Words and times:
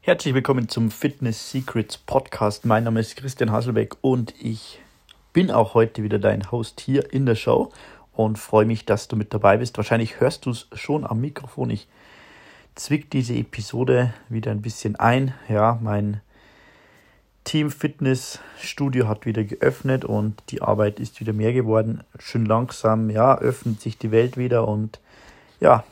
Herzlich 0.00 0.32
willkommen 0.32 0.70
zum 0.70 0.90
Fitness 0.90 1.50
Secrets 1.50 1.98
Podcast. 1.98 2.64
Mein 2.64 2.84
Name 2.84 3.00
ist 3.00 3.16
Christian 3.16 3.52
Hasselbeck 3.52 3.96
und 4.00 4.32
ich 4.40 4.80
bin 5.34 5.50
auch 5.50 5.74
heute 5.74 6.02
wieder 6.02 6.18
dein 6.18 6.50
Host 6.50 6.80
hier 6.80 7.12
in 7.12 7.26
der 7.26 7.34
Show 7.34 7.70
und 8.14 8.38
freue 8.38 8.64
mich, 8.64 8.86
dass 8.86 9.08
du 9.08 9.16
mit 9.16 9.34
dabei 9.34 9.58
bist. 9.58 9.76
Wahrscheinlich 9.76 10.18
hörst 10.20 10.46
du 10.46 10.50
es 10.50 10.66
schon 10.72 11.04
am 11.04 11.20
Mikrofon. 11.20 11.68
Ich 11.68 11.88
zwick 12.74 13.10
diese 13.10 13.34
Episode 13.34 14.14
wieder 14.30 14.50
ein 14.50 14.62
bisschen 14.62 14.96
ein. 14.96 15.34
Ja, 15.46 15.78
mein 15.82 16.22
Team 17.44 17.70
Fitness 17.70 18.38
Studio 18.58 19.08
hat 19.08 19.26
wieder 19.26 19.44
geöffnet 19.44 20.06
und 20.06 20.42
die 20.48 20.62
Arbeit 20.62 21.00
ist 21.00 21.20
wieder 21.20 21.34
mehr 21.34 21.52
geworden. 21.52 22.02
Schön 22.18 22.46
langsam, 22.46 23.10
ja, 23.10 23.36
öffnet 23.36 23.82
sich 23.82 23.98
die 23.98 24.10
Welt 24.10 24.38
wieder 24.38 24.68
und 24.68 25.00
ja, 25.60 25.84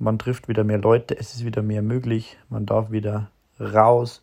man 0.00 0.18
trifft 0.18 0.48
wieder 0.48 0.64
mehr 0.64 0.78
Leute, 0.78 1.16
es 1.16 1.34
ist 1.34 1.44
wieder 1.44 1.62
mehr 1.62 1.82
möglich, 1.82 2.38
man 2.48 2.66
darf 2.66 2.90
wieder 2.90 3.30
raus. 3.62 4.22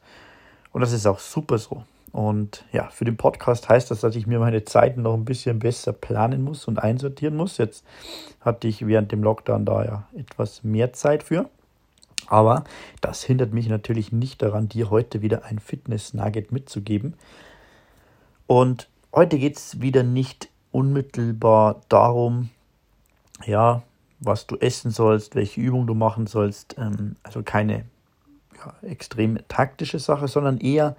Und 0.71 0.81
das 0.81 0.91
ist 0.91 1.07
auch 1.07 1.19
super 1.19 1.57
so. 1.57 1.83
Und 2.11 2.65
ja, 2.71 2.89
für 2.89 3.05
den 3.05 3.17
Podcast 3.17 3.69
heißt 3.69 3.91
das, 3.91 4.01
dass 4.01 4.15
ich 4.15 4.27
mir 4.27 4.39
meine 4.39 4.65
Zeiten 4.65 5.03
noch 5.03 5.13
ein 5.13 5.25
bisschen 5.25 5.59
besser 5.59 5.93
planen 5.93 6.43
muss 6.43 6.67
und 6.67 6.79
einsortieren 6.79 7.35
muss. 7.35 7.57
Jetzt 7.57 7.85
hatte 8.41 8.67
ich 8.67 8.85
während 8.85 9.11
dem 9.11 9.23
Lockdown 9.23 9.65
da 9.65 9.83
ja 9.83 10.03
etwas 10.15 10.63
mehr 10.63 10.93
Zeit 10.93 11.23
für. 11.23 11.49
Aber 12.27 12.63
das 13.01 13.23
hindert 13.23 13.53
mich 13.53 13.69
natürlich 13.69 14.11
nicht 14.11 14.41
daran, 14.41 14.69
dir 14.69 14.89
heute 14.89 15.21
wieder 15.21 15.45
ein 15.45 15.59
Fitness-Nugget 15.59 16.51
mitzugeben. 16.51 17.15
Und 18.47 18.87
heute 19.13 19.37
geht 19.37 19.57
es 19.57 19.81
wieder 19.81 20.03
nicht 20.03 20.49
unmittelbar 20.71 21.81
darum, 21.89 22.49
ja, 23.45 23.83
was 24.19 24.47
du 24.47 24.57
essen 24.57 24.91
sollst, 24.91 25.35
welche 25.35 25.61
Übung 25.61 25.87
du 25.87 25.93
machen 25.93 26.27
sollst. 26.27 26.75
Ähm, 26.77 27.15
also 27.23 27.41
keine 27.41 27.85
ja, 28.59 28.73
extrem 28.87 29.39
taktische 29.47 29.99
Sache, 29.99 30.27
sondern 30.27 30.57
eher 30.59 30.95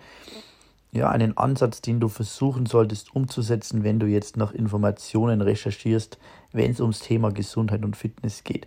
ja, 0.93 1.09
einen 1.09 1.37
Ansatz, 1.37 1.81
den 1.81 2.01
du 2.01 2.09
versuchen 2.09 2.67
solltest 2.67 3.15
umzusetzen, 3.15 3.85
wenn 3.85 4.01
du 4.01 4.07
jetzt 4.07 4.37
nach 4.37 4.53
Informationen 4.53 5.41
recherchierst, 5.41 6.19
wenn 6.53 6.73
es 6.73 6.81
ums 6.81 7.01
Thema 7.01 7.31
Gesundheit 7.31 7.85
und 7.85 7.97
Fitness 7.97 8.43
geht. 8.43 8.67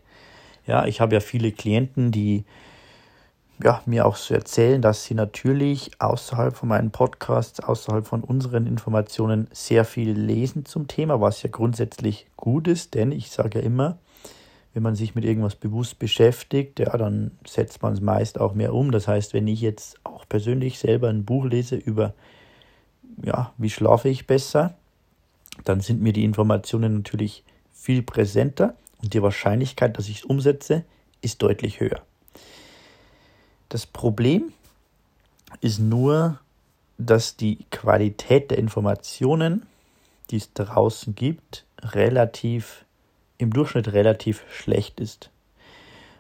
Ja, 0.65 0.85
ich 0.85 1.01
habe 1.01 1.15
ja 1.15 1.19
viele 1.19 1.51
Klienten, 1.51 2.11
die 2.11 2.45
ja, 3.61 3.81
mir 3.85 4.05
auch 4.05 4.15
so 4.15 4.33
erzählen, 4.33 4.81
dass 4.81 5.03
sie 5.03 5.13
natürlich 5.13 5.91
außerhalb 5.99 6.55
von 6.55 6.69
meinen 6.69 6.91
Podcasts, 6.91 7.59
außerhalb 7.59 8.07
von 8.07 8.23
unseren 8.23 8.65
Informationen 8.65 9.47
sehr 9.51 9.85
viel 9.85 10.11
lesen 10.11 10.65
zum 10.65 10.87
Thema, 10.87 11.21
was 11.21 11.43
ja 11.43 11.49
grundsätzlich 11.51 12.27
gut 12.37 12.67
ist, 12.67 12.93
denn 12.93 13.11
ich 13.11 13.29
sage 13.31 13.59
ja 13.59 13.65
immer, 13.65 13.97
wenn 14.73 14.83
man 14.83 14.95
sich 14.95 15.13
mit 15.13 15.23
irgendwas 15.23 15.55
bewusst 15.55 15.99
beschäftigt, 15.99 16.79
ja, 16.79 16.97
dann 16.97 17.31
setzt 17.47 17.81
man 17.81 17.93
es 17.93 18.01
meist 18.01 18.39
auch 18.39 18.53
mehr 18.53 18.73
um. 18.73 18.91
Das 18.91 19.07
heißt, 19.07 19.33
wenn 19.33 19.47
ich 19.47 19.61
jetzt 19.61 19.99
auch 20.03 20.27
persönlich 20.27 20.79
selber 20.79 21.09
ein 21.09 21.25
Buch 21.25 21.45
lese 21.45 21.75
über, 21.75 22.13
ja, 23.23 23.53
wie 23.57 23.69
schlafe 23.69 24.09
ich 24.09 24.25
besser, 24.25 24.75
dann 25.63 25.81
sind 25.81 26.01
mir 26.01 26.13
die 26.13 26.23
Informationen 26.23 26.95
natürlich 26.95 27.43
viel 27.71 28.01
präsenter 28.01 28.75
und 29.01 29.13
die 29.13 29.21
Wahrscheinlichkeit, 29.21 29.97
dass 29.97 30.09
ich 30.09 30.19
es 30.19 30.25
umsetze, 30.25 30.83
ist 31.21 31.43
deutlich 31.43 31.79
höher. 31.79 32.01
Das 33.69 33.85
Problem 33.85 34.53
ist 35.61 35.79
nur, 35.79 36.39
dass 36.97 37.37
die 37.37 37.59
Qualität 37.69 38.49
der 38.49 38.57
Informationen, 38.57 39.65
die 40.31 40.37
es 40.37 40.53
draußen 40.53 41.13
gibt, 41.13 41.65
relativ 41.81 42.85
im 43.37 43.51
Durchschnitt 43.51 43.93
relativ 43.93 44.43
schlecht 44.49 44.99
ist. 44.99 45.29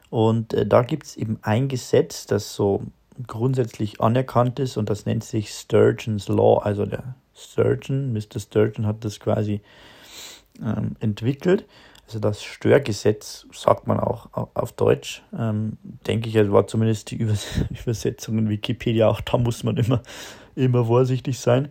Und 0.09 0.53
äh, 0.53 0.65
da 0.65 0.83
gibt 0.83 1.05
es 1.05 1.17
eben 1.17 1.39
ein 1.41 1.67
Gesetz, 1.67 2.25
das 2.25 2.53
so 2.53 2.83
grundsätzlich 3.27 4.01
anerkannt 4.01 4.59
ist 4.59 4.77
und 4.77 4.89
das 4.89 5.05
nennt 5.05 5.23
sich 5.23 5.49
Sturgeon's 5.49 6.27
Law. 6.27 6.59
Also 6.59 6.85
der 6.85 7.15
Sturgeon, 7.35 8.13
Mr. 8.13 8.39
Sturgeon 8.39 8.85
hat 8.85 9.03
das 9.05 9.19
quasi 9.19 9.61
ähm, 10.61 10.95
entwickelt. 10.99 11.65
Also 12.05 12.19
das 12.19 12.43
Störgesetz 12.43 13.47
sagt 13.53 13.87
man 13.87 13.99
auch 13.99 14.29
auf 14.53 14.73
Deutsch. 14.73 15.23
Ähm, 15.37 15.77
denke 16.05 16.29
ich, 16.29 16.51
war 16.51 16.67
zumindest 16.67 17.11
die 17.11 17.15
Übersetzung 17.81 18.37
in 18.37 18.49
Wikipedia. 18.49 19.07
Auch 19.07 19.21
da 19.21 19.37
muss 19.37 19.63
man 19.63 19.77
immer, 19.77 20.01
immer 20.55 20.85
vorsichtig 20.85 21.39
sein. 21.39 21.69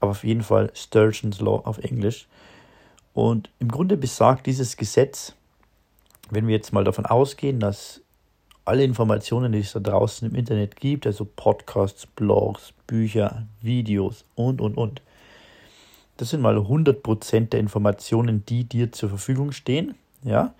Aber 0.00 0.10
auf 0.10 0.24
jeden 0.24 0.42
Fall 0.42 0.70
Sturgeon's 0.74 1.40
Law 1.40 1.62
auf 1.64 1.78
Englisch. 1.78 2.26
Und 3.14 3.50
im 3.58 3.68
Grunde 3.68 3.96
besagt 3.96 4.46
dieses 4.46 4.76
Gesetz, 4.76 5.34
wenn 6.30 6.46
wir 6.46 6.56
jetzt 6.56 6.72
mal 6.72 6.84
davon 6.84 7.06
ausgehen, 7.06 7.60
dass 7.60 8.00
alle 8.64 8.84
Informationen, 8.84 9.52
die 9.52 9.58
es 9.58 9.72
da 9.72 9.80
draußen 9.80 10.28
im 10.28 10.34
Internet 10.36 10.76
gibt, 10.76 11.06
also 11.06 11.24
Podcasts, 11.24 12.06
Blogs, 12.06 12.72
Bücher, 12.86 13.46
Videos 13.60 14.24
und, 14.34 14.60
und, 14.60 14.76
und, 14.76 15.02
das 16.16 16.30
sind 16.30 16.40
mal 16.40 16.56
100% 16.56 17.48
der 17.48 17.60
Informationen, 17.60 18.46
die 18.46 18.64
dir 18.64 18.92
zur 18.92 19.08
Verfügung 19.08 19.50
stehen. 19.50 19.96
Ja? 20.22 20.54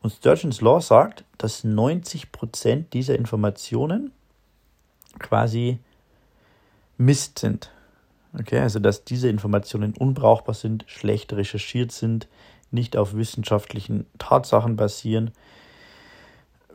Und 0.00 0.10
Sturgeon's 0.10 0.60
Law 0.60 0.80
sagt, 0.80 1.24
dass 1.36 1.64
90% 1.64 2.84
dieser 2.92 3.16
Informationen 3.16 4.12
quasi 5.18 5.78
Mist 6.96 7.38
sind. 7.38 7.70
Okay, 8.38 8.58
also 8.58 8.78
dass 8.78 9.04
diese 9.04 9.28
Informationen 9.28 9.94
unbrauchbar 9.94 10.54
sind, 10.54 10.84
schlecht 10.88 11.32
recherchiert 11.32 11.90
sind, 11.90 12.28
nicht 12.70 12.96
auf 12.96 13.14
wissenschaftlichen 13.14 14.06
Tatsachen 14.18 14.76
basieren, 14.76 15.30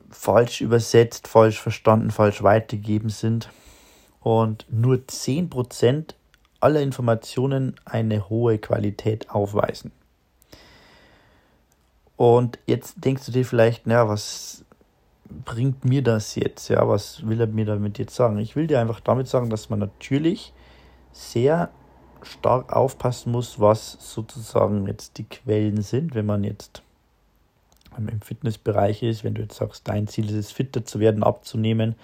falsch 0.10 0.62
übersetzt, 0.62 1.28
falsch 1.28 1.60
verstanden, 1.60 2.10
falsch 2.10 2.42
weitergegeben 2.42 3.10
sind 3.10 3.50
und 4.22 4.66
nur 4.70 4.96
10% 4.96 6.16
aller 6.60 6.82
Informationen 6.82 7.76
eine 7.86 8.30
hohe 8.30 8.58
Qualität 8.58 9.30
aufweisen. 9.30 9.92
Und 12.18 12.60
jetzt 12.66 13.04
denkst 13.04 13.26
du 13.26 13.32
dir 13.32 13.46
vielleicht, 13.46 13.88
naja, 13.88 14.08
was 14.08 14.64
bringt 15.46 15.86
mir 15.86 16.04
das 16.04 16.36
jetzt? 16.36 16.70
Ja, 16.70 16.88
was 16.88 17.28
will 17.28 17.42
er 17.42 17.48
mir 17.48 17.66
damit 17.66 17.98
jetzt 17.98 18.16
sagen? 18.16 18.38
Ich 18.38 18.56
will 18.56 18.68
dir 18.68 18.80
einfach 18.80 19.00
damit 19.00 19.28
sagen, 19.28 19.50
dass 19.50 19.70
man 19.70 19.80
natürlich 19.80 20.54
sehr 21.12 21.70
stark 22.24 22.74
aufpassen 22.74 23.32
muss, 23.32 23.60
was 23.60 23.98
sozusagen 24.00 24.88
jetzt 24.88 25.18
die 25.18 25.24
Quellen 25.24 25.82
sind, 25.82 26.16
wenn 26.16 26.26
man 26.26 26.44
jetzt 26.44 26.84
im 27.98 28.22
Fitnessbereich 28.22 29.04
ist, 29.04 29.24
wenn 29.24 29.34
du 29.34 29.42
jetzt 29.42 29.58
sagst, 29.58 29.88
dein 29.88 30.08
Ziel 30.08 30.30
ist 30.30 30.36
es, 30.36 30.52
fitter 30.52 30.86
zu 30.86 31.00
werden, 31.00 31.24
abzunehmen, 31.24 31.96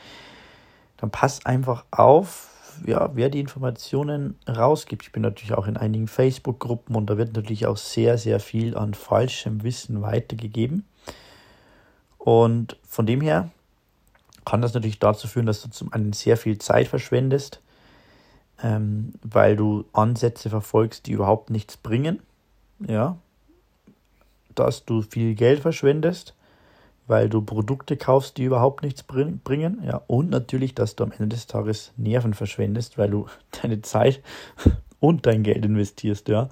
dann 0.97 1.11
pass 1.11 1.45
einfach 1.45 1.85
auf, 1.91 2.49
ja, 2.85 3.09
wer 3.13 3.29
die 3.29 3.39
Informationen 3.39 4.35
rausgibt. 4.47 5.03
Ich 5.03 5.11
bin 5.11 5.21
natürlich 5.23 5.53
auch 5.53 5.67
in 5.67 5.77
einigen 5.77 6.07
Facebook-Gruppen 6.07 6.95
und 6.95 7.09
da 7.09 7.17
wird 7.17 7.35
natürlich 7.35 7.65
auch 7.65 7.77
sehr, 7.77 8.17
sehr 8.17 8.39
viel 8.39 8.75
an 8.77 8.93
falschem 8.93 9.63
Wissen 9.63 10.01
weitergegeben. 10.01 10.85
Und 12.17 12.77
von 12.87 13.05
dem 13.05 13.21
her 13.21 13.49
kann 14.45 14.61
das 14.61 14.73
natürlich 14.73 14.99
dazu 14.99 15.27
führen, 15.27 15.45
dass 15.45 15.61
du 15.61 15.69
zum 15.69 15.93
einen 15.93 16.13
sehr 16.13 16.37
viel 16.37 16.57
Zeit 16.57 16.87
verschwendest, 16.87 17.61
ähm, 18.63 19.13
weil 19.23 19.55
du 19.55 19.85
Ansätze 19.93 20.49
verfolgst, 20.49 21.07
die 21.07 21.11
überhaupt 21.11 21.49
nichts 21.49 21.77
bringen. 21.77 22.19
Ja, 22.79 23.17
dass 24.55 24.85
du 24.85 25.01
viel 25.01 25.35
Geld 25.35 25.61
verschwendest, 25.61 26.35
weil 27.05 27.29
du 27.29 27.41
Produkte 27.41 27.95
kaufst, 27.95 28.37
die 28.37 28.43
überhaupt 28.43 28.83
nichts 28.83 29.03
bringen. 29.03 29.81
Ja, 29.85 30.01
und 30.07 30.29
natürlich, 30.29 30.75
dass 30.75 30.95
du 30.95 31.03
am 31.03 31.11
Ende 31.11 31.29
des 31.29 31.47
Tages 31.47 31.93
Nerven 31.95 32.33
verschwendest, 32.33 32.97
weil 32.97 33.09
du 33.09 33.27
deine 33.61 33.81
Zeit 33.81 34.21
und 34.99 35.25
dein 35.25 35.43
Geld 35.43 35.65
investierst. 35.65 36.27
Ja, 36.27 36.49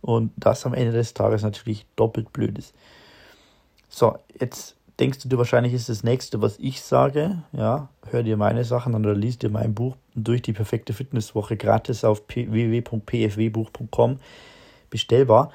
und 0.00 0.32
das 0.36 0.66
am 0.66 0.74
Ende 0.74 0.92
des 0.92 1.14
Tages 1.14 1.42
natürlich 1.42 1.86
doppelt 1.96 2.32
blöd 2.32 2.58
ist. 2.58 2.74
So, 3.88 4.18
jetzt 4.38 4.76
denkst 5.00 5.20
du 5.20 5.28
dir 5.28 5.38
wahrscheinlich 5.38 5.72
ist 5.74 5.88
das 5.88 6.02
nächste, 6.02 6.42
was 6.42 6.58
ich 6.58 6.82
sage, 6.82 7.42
ja, 7.52 7.88
hör 8.10 8.22
dir 8.22 8.36
meine 8.36 8.64
Sachen 8.64 8.94
an 8.94 9.04
oder 9.04 9.14
liest 9.14 9.42
dir 9.42 9.50
mein 9.50 9.74
Buch 9.74 9.96
durch 10.14 10.42
die 10.42 10.52
perfekte 10.52 10.92
Fitnesswoche 10.92 11.56
gratis 11.56 12.04
auf 12.04 12.22
www.pfwbuch.com 12.28 14.18
bestellbar. 14.90 15.52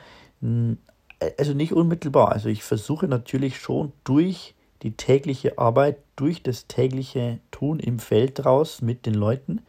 Also 1.37 1.53
nicht 1.53 1.73
unmittelbar. 1.73 2.31
Also 2.31 2.49
ich 2.49 2.63
versuche 2.63 3.07
natürlich 3.07 3.59
schon 3.59 3.91
durch 4.03 4.55
die 4.81 4.91
tägliche 4.91 5.57
Arbeit, 5.57 5.97
durch 6.15 6.43
das 6.43 6.67
tägliche 6.67 7.39
Tun 7.51 7.79
im 7.79 7.99
Feld 7.99 8.45
raus 8.45 8.81
mit 8.81 9.05
den 9.05 9.13
Leuten 9.13 9.61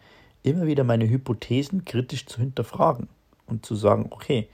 immer 0.43 0.67
wieder 0.67 0.85
meine 0.85 1.09
Hypothesen 1.09 1.85
kritisch 1.85 2.27
zu 2.27 2.39
hinterfragen 2.39 3.09
und 3.47 3.65
zu 3.65 3.75
sagen, 3.75 4.09
okay, 4.11 4.49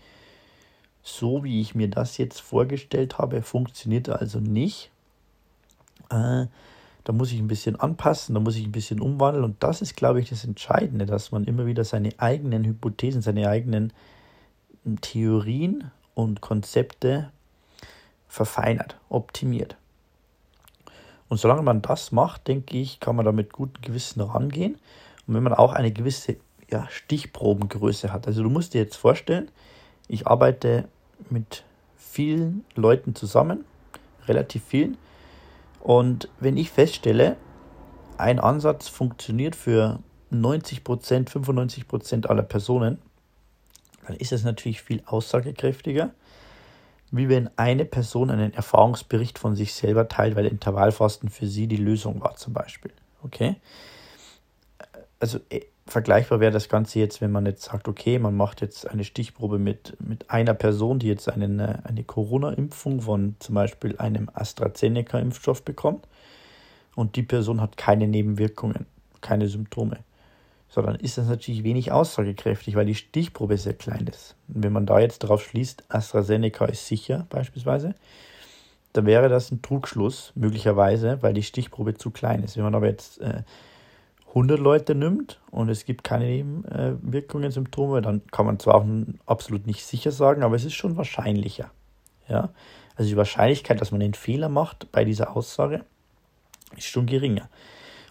so 1.03 1.43
wie 1.45 1.61
ich 1.61 1.75
mir 1.75 1.89
das 1.89 2.19
jetzt 2.19 2.41
vorgestellt 2.41 3.19
habe, 3.19 3.43
funktioniert 3.43 4.09
also 4.09 4.39
nicht 4.39 4.91
äh, 6.11 6.47
da 7.05 7.13
muss 7.13 7.33
ich 7.33 7.39
ein 7.39 7.49
bisschen 7.49 7.77
anpassen, 7.77 8.35
da 8.35 8.41
muss 8.41 8.57
ich 8.57 8.65
ein 8.65 8.73
bisschen 8.73 9.01
umwandeln. 9.01 9.45
Und 9.45 9.63
das 9.63 9.81
ist, 9.83 9.97
glaube 9.97 10.21
ich, 10.21 10.29
das 10.29 10.45
Entscheidende, 10.45 11.07
dass 11.07 11.33
man 11.33 11.45
immer 11.45 11.67
wieder 11.67 11.85
seine 11.85 12.11
eigenen 12.19 12.65
Hypothesen, 12.65 13.23
seine 13.23 13.49
eigenen 13.49 13.93
hm, 14.85 15.01
Theorien 15.01 15.91
und 16.15 16.41
Konzepte 16.41 17.31
verfeinert, 18.29 18.97
optimiert. 19.09 19.77
Und 21.29 21.39
solange 21.39 21.63
man 21.63 21.81
das 21.81 22.13
macht, 22.13 22.49
denke 22.49 22.77
ich, 22.77 23.01
kann 23.01 23.17
man 23.17 23.25
da 23.25 23.33
mit 23.33 23.53
gutem 23.53 23.81
Gewissen 23.83 24.21
rangehen. 24.21 24.75
Und 25.27 25.35
wenn 25.35 25.43
man 25.43 25.55
auch 25.55 25.73
eine 25.73 25.93
gewisse 25.93 26.37
ja, 26.71 26.87
Stichprobengröße 26.91 28.13
hat. 28.13 28.27
Also 28.27 28.43
du 28.43 28.51
musst 28.51 28.75
dir 28.75 28.81
jetzt 28.83 28.97
vorstellen, 28.97 29.49
ich 30.09 30.27
arbeite 30.27 30.89
mit 31.29 31.65
vielen 31.97 32.65
Leuten 32.75 33.15
zusammen, 33.15 33.65
relativ 34.27 34.65
vielen. 34.65 34.97
Und 35.81 36.29
wenn 36.39 36.57
ich 36.57 36.71
feststelle, 36.71 37.37
ein 38.19 38.39
Ansatz 38.39 38.89
funktioniert 38.89 39.57
für 39.57 39.99
90 40.31 40.85
Prozent, 40.85 41.31
95 41.31 41.89
Prozent 41.89 42.31
aller 42.31 42.43
Personen, 42.43 42.99
dann 44.07 44.17
ist 44.17 44.33
es 44.33 44.45
natürlich 44.45 44.83
viel 44.83 45.03
aussagekräftiger, 45.07 46.11
wie 47.11 47.29
wenn 47.29 47.51
eine 47.57 47.85
Person 47.85 48.31
einen 48.31 48.53
Erfahrungsbericht 48.53 49.39
von 49.39 49.57
sich 49.57 49.73
selber 49.73 50.09
teilt, 50.09 50.37
weil 50.37 50.47
Intervallfasten 50.47 51.29
für 51.29 51.47
sie 51.47 51.67
die 51.67 51.77
Lösung 51.77 52.21
war 52.21 52.37
zum 52.37 52.53
Beispiel. 52.53 52.93
Okay? 53.23 53.57
Also 55.21 55.39
äh, 55.51 55.61
vergleichbar 55.87 56.41
wäre 56.41 56.51
das 56.51 56.69
Ganze 56.69 56.99
jetzt, 56.99 57.21
wenn 57.21 57.31
man 57.31 57.47
jetzt 57.47 57.65
sagt, 57.65 57.89
okay, 57.89 58.19
man 58.19 58.37
macht 58.37 58.63
jetzt 58.63 58.89
eine 58.89 59.05
Stichprobe 59.05 59.59
mit, 59.59 59.97
mit 60.01 60.31
einer 60.31 60.55
Person, 60.55 60.99
die 60.99 61.09
jetzt 61.09 61.29
einen, 61.29 61.61
äh, 61.61 61.79
eine 61.85 62.03
Corona-Impfung 62.05 63.03
von 63.03 63.37
zum 63.39 63.55
Beispiel 63.55 63.97
einem 63.99 64.31
AstraZeneca-Impfstoff 64.33 65.63
bekommt 65.63 66.09
und 66.97 67.17
die 67.17 67.23
Person 67.23 67.61
hat 67.61 67.77
keine 67.77 68.09
Nebenwirkungen, 68.09 68.87
keine 69.21 69.49
Symptome. 69.49 69.99
So, 70.69 70.81
dann 70.83 70.95
ist 70.95 71.19
das 71.19 71.27
natürlich 71.27 71.65
wenig 71.65 71.91
aussagekräftig, 71.91 72.77
weil 72.77 72.87
die 72.87 72.95
Stichprobe 72.95 73.59
sehr 73.59 73.75
klein 73.75 74.07
ist. 74.07 74.37
Und 74.49 74.63
wenn 74.63 74.73
man 74.73 74.87
da 74.87 75.01
jetzt 75.01 75.25
darauf 75.25 75.43
schließt, 75.43 75.85
AstraZeneca 75.89 76.65
ist 76.67 76.87
sicher 76.87 77.27
beispielsweise, 77.29 77.95
dann 78.93 79.05
wäre 79.05 79.29
das 79.29 79.51
ein 79.51 79.63
Trugschluss, 79.63 80.33
möglicherweise, 80.37 81.19
weil 81.23 81.35
die 81.35 81.43
Stichprobe 81.43 81.95
zu 81.95 82.11
klein 82.11 82.43
ist. 82.45 82.57
Wenn 82.57 82.65
man 82.65 82.75
aber 82.75 82.87
jetzt 82.87 83.21
äh, 83.21 83.43
100 84.31 84.59
Leute 84.61 84.95
nimmt 84.95 85.41
und 85.51 85.69
es 85.69 85.85
gibt 85.85 86.05
keine 86.05 86.25
Nebenwirkungen, 86.25 87.51
Symptome, 87.51 88.01
dann 88.01 88.23
kann 88.31 88.47
man 88.47 88.59
zwar 88.59 88.77
auch 88.77 88.87
absolut 89.27 89.67
nicht 89.67 89.85
sicher 89.85 90.13
sagen, 90.13 90.43
aber 90.43 90.57
es 90.57 90.65
ist 90.65 90.75
schon 90.75 90.97
wahrscheinlicher. 90.97 91.71
Ja? 92.29 92.51
Also 92.95 93.11
die 93.11 93.17
Wahrscheinlichkeit, 93.17 93.81
dass 93.81 93.91
man 93.91 94.03
einen 94.03 94.15
Fehler 94.15 94.49
macht 94.49 94.93
bei 94.93 95.05
dieser 95.05 95.37
Aussage, 95.37 95.85
ist 96.77 96.87
schon 96.87 97.07
geringer. 97.07 97.49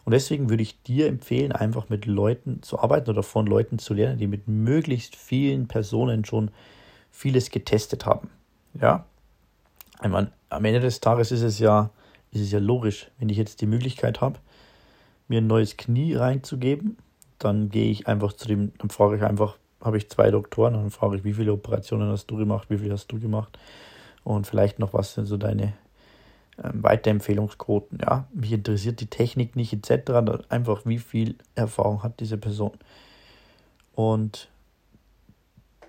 Und 0.04 0.13
deswegen 0.13 0.50
würde 0.50 0.63
ich 0.63 0.81
dir 0.83 1.07
empfehlen, 1.07 1.51
einfach 1.51 1.89
mit 1.89 2.06
Leuten 2.06 2.63
zu 2.63 2.80
arbeiten 2.80 3.10
oder 3.10 3.24
von 3.24 3.45
Leuten 3.45 3.80
zu 3.80 3.94
lernen, 3.94 4.18
die 4.18 4.27
mit 4.27 4.48
möglichst 4.48 5.15
vielen 5.15 5.68
Personen 5.68 6.25
schon 6.25 6.51
vieles 7.12 7.50
getestet 7.50 8.06
haben. 8.06 8.30
Ja, 8.80 9.06
ich 10.01 10.10
meine, 10.10 10.31
am 10.50 10.65
Ende 10.65 10.80
des 10.80 11.00
Tages 11.00 11.31
ist 11.31 11.44
es 11.44 11.60
ja, 11.60 11.92
ist 12.31 12.42
es 12.42 12.51
ja 12.51 12.60
logisch, 12.60 13.10
wenn 13.19 13.30
ich 13.30 13.38
jetzt 13.38 13.62
die 13.62 13.68
Möglichkeit 13.68 14.19
habe, 14.19 14.39
mir 15.30 15.40
ein 15.40 15.48
neues 15.48 15.78
Knie 15.78 16.16
reinzugeben, 16.16 16.98
dann 17.38 17.70
gehe 17.70 17.90
ich 17.90 18.08
einfach 18.08 18.34
zu 18.34 18.48
dem, 18.48 18.74
dann 18.80 18.90
frage 18.90 19.16
ich 19.16 19.24
einfach, 19.24 19.58
habe 19.81 19.98
ich 19.98 20.10
zwei 20.10 20.30
Doktoren, 20.30 20.74
dann 20.74 20.92
frage 20.92 21.16
ich, 21.16 21.24
wie 21.24 21.34
viele 21.34 21.54
Operationen 21.54 22.12
hast 22.12 22.28
du 22.28 22.36
gemacht, 22.36 22.70
wie 22.70 22.78
viele 22.78 22.94
hast 22.94 23.12
du 23.12 23.20
gemacht 23.20 23.58
und 24.24 24.46
vielleicht 24.46 24.80
noch, 24.80 24.94
was 24.94 25.14
sind 25.14 25.26
so 25.26 25.38
deine 25.38 25.74
ähm, 26.62 26.84
Weiterempfehlungsquoten. 26.84 28.00
Ja, 28.00 28.28
mich 28.34 28.52
interessiert 28.52 29.00
die 29.00 29.08
Technik 29.08 29.56
nicht 29.56 29.74
etc. 29.74 30.44
Einfach 30.50 30.86
wie 30.86 31.00
viel 31.00 31.36
Erfahrung 31.56 32.04
hat 32.04 32.20
diese 32.20 32.38
Person. 32.38 32.74
Und 33.96 34.50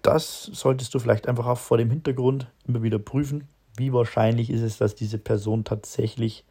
das 0.03 0.45
solltest 0.45 0.95
du 0.95 0.99
vielleicht 0.99 1.29
einfach 1.29 1.47
auch 1.47 1.59
vor 1.59 1.79
dem 1.79 1.91
Hintergrund 1.91 2.47
immer 2.67 2.83
wieder 2.83 2.99
prüfen. 2.99 3.49
Wie 3.77 3.93
wahrscheinlich 3.93 4.51
ist 4.51 4.63
es, 4.63 4.79
dass 4.79 4.95
diese 4.95 5.19
Person 5.19 5.65
tatsächlich 5.65 6.45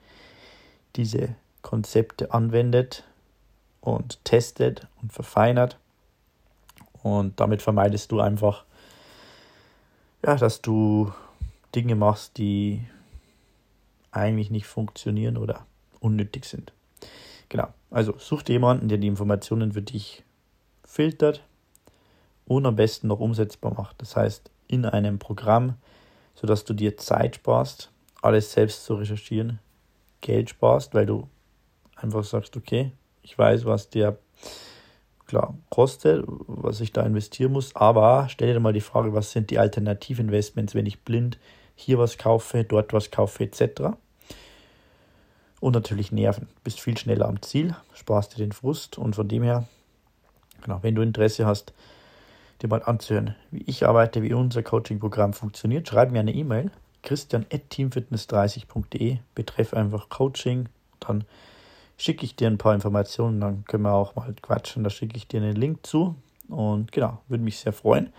diese 0.96 1.36
Konzepte 1.62 2.34
anwendet 2.34 3.04
und 3.82 4.24
testet 4.26 4.88
und 5.02 5.14
verfeinert. 5.14 5.78
Und 7.04 7.40
damit 7.40 7.62
vermeidest 7.62 8.12
du 8.12 8.20
einfach, 8.20 8.66
ja, 10.24 10.36
dass 10.36 10.62
du 10.62 11.12
Dinge 11.76 11.96
machst, 11.96 12.38
die 12.38 12.84
eigentlich 14.12 14.50
nicht 14.50 14.66
funktionieren 14.66 15.38
oder 15.38 15.66
unnötig 16.00 16.46
sind. 16.46 16.74
Genau. 17.48 17.68
Also 17.92 18.18
such 18.18 18.44
dir 18.44 18.54
jemanden, 18.54 18.90
der 18.90 18.98
die 18.98 19.08
Informationen 19.08 19.72
für 19.72 19.82
dich 19.82 20.24
filtert 20.84 21.44
und 22.46 22.66
am 22.66 22.76
besten 22.76 23.08
noch 23.08 23.20
umsetzbar 23.20 23.74
macht. 23.74 24.02
Das 24.02 24.16
heißt, 24.16 24.50
in 24.68 24.86
einem 24.86 25.20
Programm, 25.20 25.76
sodass 26.36 26.66
du 26.66 26.74
dir 26.74 26.98
Zeit 26.98 27.36
sparst, 27.36 27.92
alles 28.22 28.52
selbst 28.52 28.86
zu 28.86 28.96
recherchieren, 28.96 29.60
Geld 30.22 30.50
sparst, 30.50 30.94
weil 30.94 31.06
du 31.06 31.28
einfach 32.02 32.24
sagst, 32.24 32.58
okay, 32.58 32.92
ich 33.24 33.38
weiß, 33.38 33.66
was 33.66 33.90
der 33.90 34.18
klar 35.30 35.56
kostet, 35.70 36.26
was 36.26 36.82
ich 36.82 36.92
da 36.92 37.04
investieren 37.04 37.52
muss, 37.52 37.76
aber 37.76 38.28
stell 38.30 38.54
dir 38.54 38.60
mal 38.60 38.74
die 38.74 38.82
Frage, 38.82 39.14
was 39.14 39.32
sind 39.32 39.52
die 39.52 39.60
Alternativinvestments, 39.60 40.74
wenn 40.74 40.88
ich 40.88 41.02
blind 41.02 41.38
hier 41.76 42.00
was 42.00 42.18
kaufe, 42.18 42.64
dort 42.64 42.94
was 42.94 43.12
kaufe, 43.12 43.44
etc. 43.44 43.92
Und 45.60 45.74
natürlich 45.74 46.12
Nerven. 46.12 46.48
Bist 46.64 46.82
viel 46.82 46.98
schneller 46.98 47.28
am 47.28 47.42
Ziel, 47.42 47.76
sparst 47.94 48.34
dir 48.34 48.40
den 48.40 48.52
Frust 48.52 48.98
und 48.98 49.16
von 49.16 49.28
dem 49.28 49.44
her, 49.44 49.68
genau, 50.64 50.80
wenn 50.82 50.96
du 50.96 51.04
Interesse 51.04 51.46
hast, 51.46 51.74
dir 52.62 52.68
mal 52.68 52.84
anzuhören, 52.84 53.36
wie 53.52 53.64
ich 53.68 53.86
arbeite, 53.86 54.24
wie 54.24 54.34
unser 54.34 54.64
Coaching-Programm 54.64 55.34
funktioniert, 55.34 55.88
schreib 55.88 56.12
mir 56.12 56.20
eine 56.20 56.34
E-Mail, 56.34 56.72
christian.teamfitness30.de, 57.04 59.20
betreff 59.36 59.74
einfach 59.74 60.10
Coaching, 60.10 60.68
dann 61.00 61.24
schicke 62.00 62.26
ich 62.26 62.36
dir 62.36 62.48
ein 62.48 62.58
paar 62.58 62.74
Informationen, 62.74 63.40
dann 63.40 63.66
können 63.66 63.84
wir 63.84 63.94
auch 63.94 64.16
mal 64.16 64.34
quatschen, 64.42 64.84
da 64.84 64.90
schicke 64.90 65.18
ich 65.18 65.28
dir 65.28 65.42
einen 65.42 65.56
Link 65.56 65.86
zu 65.86 66.16
und 66.48 66.92
genau, 66.92 67.20
würde 67.28 67.44
mich 67.44 67.60
sehr 67.60 67.74
freuen 67.74 68.12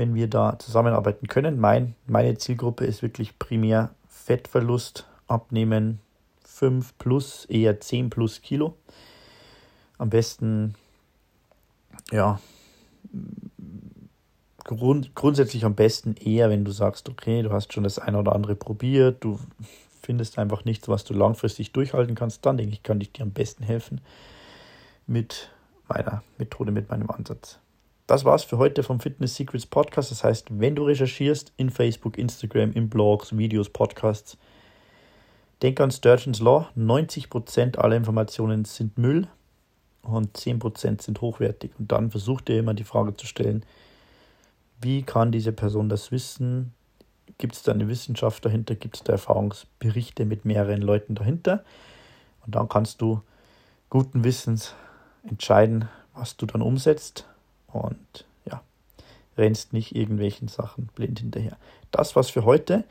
wenn 0.00 0.14
wir 0.14 0.28
da 0.28 0.58
zusammenarbeiten 0.58 1.28
können. 1.28 1.60
Mein, 1.60 1.94
meine 2.06 2.38
Zielgruppe 2.38 2.86
ist 2.86 3.02
wirklich 3.02 3.38
primär 3.38 3.90
Fettverlust, 4.08 5.06
Abnehmen 5.26 6.00
5 6.42 6.96
plus, 6.96 7.44
eher 7.44 7.80
10 7.80 8.08
plus 8.08 8.40
Kilo. 8.40 8.76
Am 9.98 10.08
besten, 10.08 10.74
ja, 12.10 12.40
grund, 14.64 15.14
grundsätzlich 15.14 15.66
am 15.66 15.74
besten 15.74 16.14
eher, 16.14 16.48
wenn 16.48 16.64
du 16.64 16.70
sagst, 16.70 17.10
okay, 17.10 17.42
du 17.42 17.52
hast 17.52 17.74
schon 17.74 17.84
das 17.84 17.98
eine 17.98 18.18
oder 18.18 18.34
andere 18.34 18.56
probiert, 18.56 19.22
du 19.22 19.38
findest 20.10 20.40
einfach 20.40 20.64
nichts, 20.64 20.88
was 20.88 21.04
du 21.04 21.14
langfristig 21.14 21.70
durchhalten 21.70 22.16
kannst, 22.16 22.44
dann 22.44 22.56
denke 22.56 22.72
ich, 22.72 22.82
kann 22.82 23.00
ich 23.00 23.12
dir 23.12 23.22
am 23.22 23.30
besten 23.30 23.62
helfen 23.62 24.00
mit 25.06 25.50
meiner 25.88 26.24
Methode, 26.36 26.72
mit 26.72 26.90
meinem 26.90 27.08
Ansatz. 27.10 27.60
Das 28.08 28.24
war's 28.24 28.42
für 28.42 28.58
heute 28.58 28.82
vom 28.82 28.98
Fitness 28.98 29.36
Secrets 29.36 29.66
Podcast. 29.66 30.10
Das 30.10 30.24
heißt, 30.24 30.48
wenn 30.58 30.74
du 30.74 30.82
recherchierst 30.82 31.52
in 31.56 31.70
Facebook, 31.70 32.18
Instagram, 32.18 32.72
in 32.72 32.88
Blogs, 32.88 33.38
Videos, 33.38 33.68
Podcasts, 33.68 34.36
denk 35.62 35.78
an 35.78 35.92
Sturgeon's 35.92 36.40
Law. 36.40 36.68
90% 36.76 37.78
aller 37.78 37.94
Informationen 37.94 38.64
sind 38.64 38.98
Müll 38.98 39.28
und 40.02 40.36
10% 40.36 41.02
sind 41.02 41.20
hochwertig. 41.20 41.70
Und 41.78 41.92
dann 41.92 42.10
versuch 42.10 42.40
dir 42.40 42.58
immer 42.58 42.74
die 42.74 42.82
Frage 42.82 43.14
zu 43.14 43.28
stellen, 43.28 43.64
wie 44.80 45.04
kann 45.04 45.30
diese 45.30 45.52
Person 45.52 45.88
das 45.88 46.10
wissen? 46.10 46.74
Gibt 47.40 47.54
es 47.54 47.62
da 47.62 47.72
eine 47.72 47.88
Wissenschaft 47.88 48.44
dahinter? 48.44 48.74
Gibt 48.74 48.96
es 48.96 49.02
da 49.02 49.14
Erfahrungsberichte 49.14 50.26
mit 50.26 50.44
mehreren 50.44 50.82
Leuten 50.82 51.14
dahinter? 51.14 51.64
Und 52.44 52.54
dann 52.54 52.68
kannst 52.68 53.00
du 53.00 53.22
guten 53.88 54.24
Wissens 54.24 54.74
entscheiden, 55.26 55.88
was 56.14 56.36
du 56.36 56.44
dann 56.44 56.60
umsetzt 56.60 57.26
und 57.68 58.26
ja, 58.44 58.60
rennst 59.38 59.72
nicht 59.72 59.96
irgendwelchen 59.96 60.48
Sachen 60.48 60.90
blind 60.94 61.20
hinterher. 61.20 61.56
Das 61.90 62.14
war's 62.14 62.28
für 62.28 62.44
heute. 62.44 62.84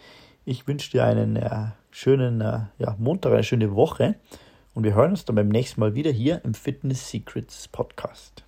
Ich 0.46 0.68
wünsche 0.68 0.90
dir 0.90 1.04
einen 1.04 1.36
äh, 1.36 1.68
schönen 1.92 2.42
äh, 2.42 2.62
ja, 2.80 2.96
Montag, 2.98 3.34
eine 3.34 3.44
schöne 3.44 3.76
Woche 3.76 4.16
und 4.74 4.84
wir 4.84 4.96
hören 4.96 5.12
uns 5.12 5.26
dann 5.26 5.36
beim 5.36 5.50
nächsten 5.50 5.80
Mal 5.80 5.94
wieder 5.94 6.10
hier 6.10 6.44
im 6.44 6.56
Fitness 6.56 7.08
Secrets 7.08 7.68
Podcast. 7.68 8.44